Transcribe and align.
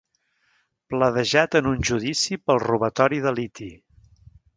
Pledejat 0.93 1.57
en 1.59 1.69
un 1.71 1.83
judici 1.89 2.39
pel 2.47 2.61
robatori 2.65 3.21
de 3.27 3.35
liti. 3.41 3.69